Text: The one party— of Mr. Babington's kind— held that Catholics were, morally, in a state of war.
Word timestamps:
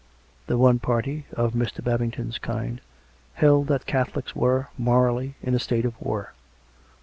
The 0.47 0.57
one 0.57 0.79
party— 0.79 1.27
of 1.43 1.53
Mr. 1.53 1.83
Babington's 1.83 2.39
kind— 2.39 2.81
held 3.35 3.67
that 3.67 3.85
Catholics 3.85 4.35
were, 4.35 4.69
morally, 4.75 5.35
in 5.43 5.53
a 5.53 5.59
state 5.59 5.85
of 5.85 5.93
war. 6.01 6.33